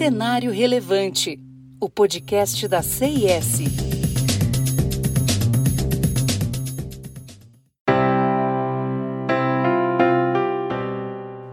[0.00, 1.38] Cenário Relevante,
[1.78, 3.58] o podcast da CIS.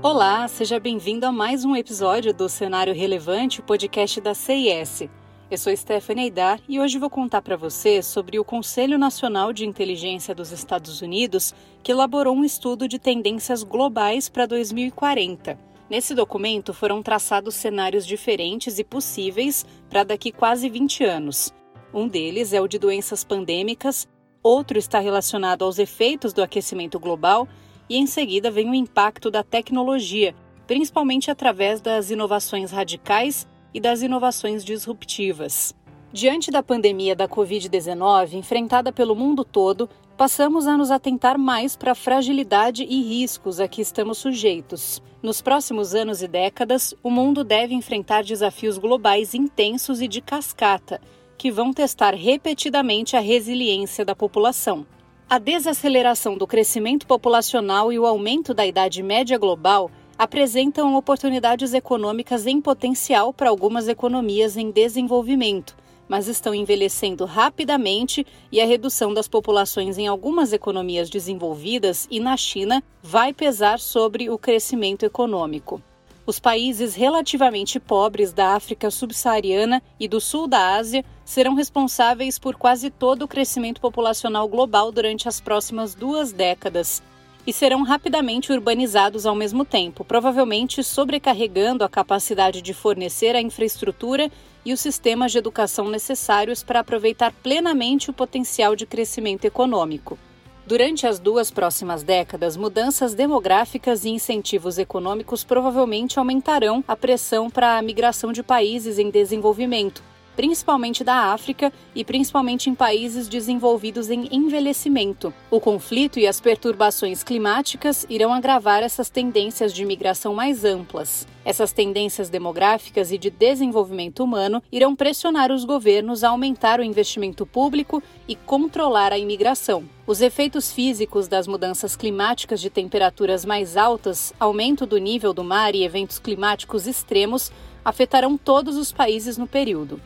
[0.00, 5.08] Olá, seja bem-vindo a mais um episódio do Cenário Relevante, o podcast da CIS.
[5.50, 9.66] Eu sou Stephanie Aidar e hoje vou contar para você sobre o Conselho Nacional de
[9.66, 11.52] Inteligência dos Estados Unidos,
[11.82, 15.75] que elaborou um estudo de tendências globais para 2040.
[15.88, 21.54] Nesse documento foram traçados cenários diferentes e possíveis para daqui quase 20 anos.
[21.94, 24.08] Um deles é o de doenças pandêmicas,
[24.42, 27.46] outro está relacionado aos efeitos do aquecimento global
[27.88, 30.34] e em seguida vem o impacto da tecnologia,
[30.66, 35.72] principalmente através das inovações radicais e das inovações disruptivas.
[36.12, 41.92] Diante da pandemia da Covid-19 enfrentada pelo mundo todo, passamos a nos atentar mais para
[41.92, 45.02] a fragilidade e riscos a que estamos sujeitos.
[45.26, 51.00] Nos próximos anos e décadas, o mundo deve enfrentar desafios globais intensos e de cascata,
[51.36, 54.86] que vão testar repetidamente a resiliência da população.
[55.28, 62.46] A desaceleração do crescimento populacional e o aumento da idade média global apresentam oportunidades econômicas
[62.46, 65.76] em potencial para algumas economias em desenvolvimento,
[66.08, 72.36] mas estão envelhecendo rapidamente e a redução das populações em algumas economias desenvolvidas e na
[72.36, 75.82] China vai pesar sobre o crescimento econômico.
[76.26, 82.56] Os países relativamente pobres da África subsaariana e do sul da Ásia serão responsáveis por
[82.56, 87.00] quase todo o crescimento populacional global durante as próximas duas décadas,
[87.46, 94.30] e serão rapidamente urbanizados ao mesmo tempo, provavelmente sobrecarregando a capacidade de fornecer a infraestrutura
[94.64, 100.18] e os sistemas de educação necessários para aproveitar plenamente o potencial de crescimento econômico.
[100.66, 107.78] Durante as duas próximas décadas, mudanças demográficas e incentivos econômicos provavelmente aumentarão a pressão para
[107.78, 110.02] a migração de países em desenvolvimento,
[110.36, 115.32] principalmente da África e principalmente em países desenvolvidos em envelhecimento.
[115.50, 121.26] O conflito e as perturbações climáticas irão agravar essas tendências de migração mais amplas.
[121.44, 127.46] Essas tendências demográficas e de desenvolvimento humano irão pressionar os governos a aumentar o investimento
[127.46, 129.84] público e controlar a imigração.
[130.06, 135.74] Os efeitos físicos das mudanças climáticas de temperaturas mais altas, aumento do nível do mar
[135.74, 137.50] e eventos climáticos extremos
[137.84, 140.00] afetarão todos os países no período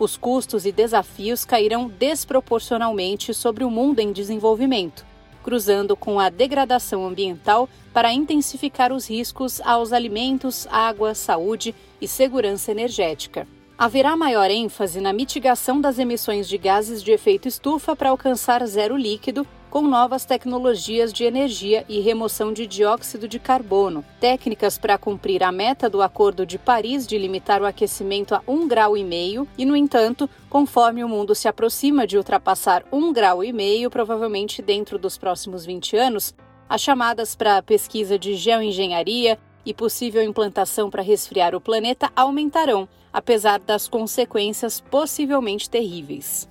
[0.00, 5.04] os custos e desafios cairão desproporcionalmente sobre o mundo em desenvolvimento,
[5.42, 12.70] cruzando com a degradação ambiental para intensificar os riscos aos alimentos, água, saúde e segurança
[12.70, 13.46] energética.
[13.76, 18.96] Haverá maior ênfase na mitigação das emissões de gases de efeito estufa para alcançar zero
[18.96, 25.44] líquido com novas tecnologias de energia e remoção de dióxido de carbono, técnicas para cumprir
[25.44, 29.46] a meta do Acordo de Paris de limitar o aquecimento a 1,5 grau e meio,
[29.56, 34.60] e no entanto, conforme o mundo se aproxima de ultrapassar 1,5 grau e meio, provavelmente
[34.60, 36.34] dentro dos próximos 20 anos,
[36.68, 43.60] as chamadas para pesquisa de geoengenharia e possível implantação para resfriar o planeta aumentarão, apesar
[43.60, 46.49] das consequências possivelmente terríveis.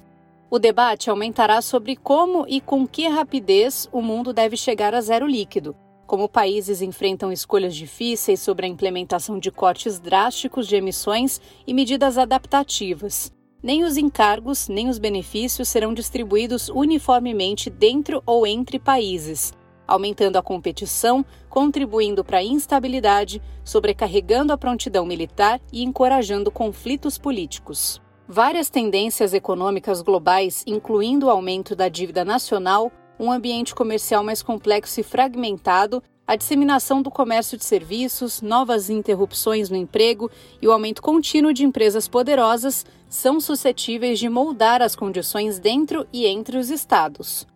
[0.51, 5.27] O debate aumentará sobre como e com que rapidez o mundo deve chegar a zero
[5.27, 5.75] líquido,
[6.07, 12.17] como países enfrentam escolhas difíceis sobre a implementação de cortes drásticos de emissões e medidas
[12.17, 13.31] adaptativas.
[13.61, 19.53] Nem os encargos nem os benefícios serão distribuídos uniformemente dentro ou entre países,
[19.85, 28.01] aumentando a competição, contribuindo para a instabilidade, sobrecarregando a prontidão militar e encorajando conflitos políticos.
[28.31, 34.99] Várias tendências econômicas globais, incluindo o aumento da dívida nacional, um ambiente comercial mais complexo
[34.99, 40.29] e fragmentado, a disseminação do comércio de serviços, novas interrupções no emprego
[40.61, 46.27] e o aumento contínuo de empresas poderosas são suscetíveis de moldar as condições dentro e
[46.27, 47.47] entre os estados.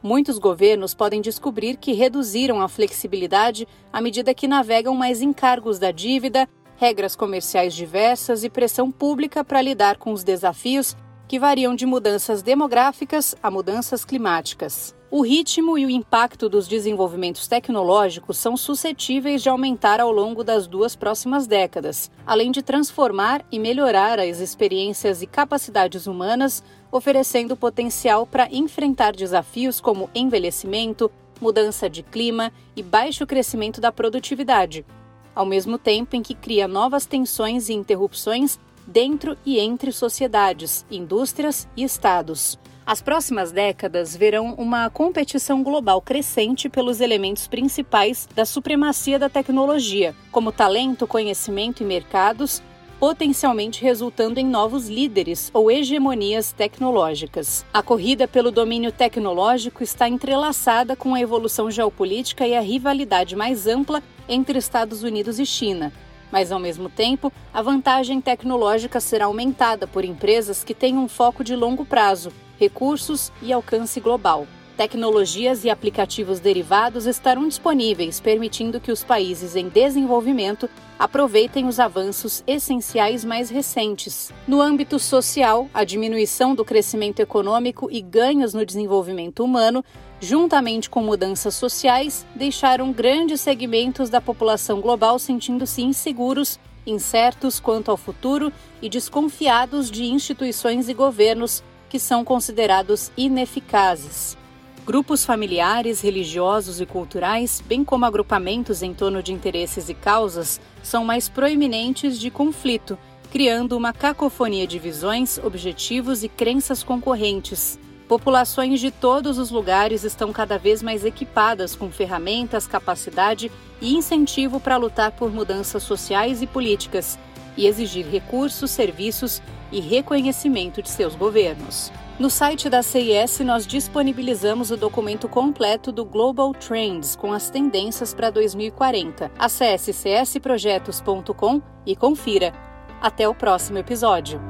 [0.00, 5.90] Muitos governos podem descobrir que reduziram a flexibilidade à medida que navegam mais encargos da
[5.90, 6.48] dívida
[6.82, 10.96] regras comerciais diversas e pressão pública para lidar com os desafios
[11.28, 14.92] que variam de mudanças demográficas a mudanças climáticas.
[15.08, 20.66] O ritmo e o impacto dos desenvolvimentos tecnológicos são suscetíveis de aumentar ao longo das
[20.66, 28.26] duas próximas décadas, além de transformar e melhorar as experiências e capacidades humanas, oferecendo potencial
[28.26, 34.84] para enfrentar desafios como envelhecimento, mudança de clima e baixo crescimento da produtividade,
[35.34, 41.68] ao mesmo tempo em que cria novas tensões e interrupções dentro e entre sociedades, indústrias
[41.76, 42.58] e estados.
[42.84, 50.14] As próximas décadas verão uma competição global crescente pelos elementos principais da supremacia da tecnologia,
[50.32, 52.60] como talento, conhecimento e mercados,
[52.98, 57.64] potencialmente resultando em novos líderes ou hegemonias tecnológicas.
[57.72, 63.66] A corrida pelo domínio tecnológico está entrelaçada com a evolução geopolítica e a rivalidade mais
[63.66, 65.92] ampla entre Estados Unidos e China.
[66.30, 71.44] Mas, ao mesmo tempo, a vantagem tecnológica será aumentada por empresas que têm um foco
[71.44, 74.46] de longo prazo, recursos e alcance global.
[74.76, 82.42] Tecnologias e aplicativos derivados estarão disponíveis, permitindo que os países em desenvolvimento aproveitem os avanços
[82.46, 84.32] essenciais mais recentes.
[84.48, 89.84] No âmbito social, a diminuição do crescimento econômico e ganhos no desenvolvimento humano,
[90.20, 97.96] juntamente com mudanças sociais, deixaram grandes segmentos da população global sentindo-se inseguros, incertos quanto ao
[97.98, 104.40] futuro e desconfiados de instituições e governos que são considerados ineficazes.
[104.84, 111.04] Grupos familiares, religiosos e culturais, bem como agrupamentos em torno de interesses e causas, são
[111.04, 112.98] mais proeminentes de conflito,
[113.30, 117.78] criando uma cacofonia de visões, objetivos e crenças concorrentes.
[118.08, 124.58] Populações de todos os lugares estão cada vez mais equipadas com ferramentas, capacidade e incentivo
[124.58, 127.16] para lutar por mudanças sociais e políticas
[127.56, 129.40] e exigir recursos, serviços
[129.70, 131.92] e reconhecimento de seus governos.
[132.18, 138.14] No site da CIS, nós disponibilizamos o documento completo do Global Trends com as tendências
[138.14, 139.30] para 2040.
[139.38, 142.52] Acesse csprojetos.com e confira.
[143.00, 144.40] Até o próximo episódio.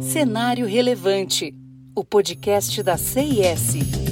[0.00, 1.54] Cenário Relevante
[1.98, 4.07] o podcast da CIS.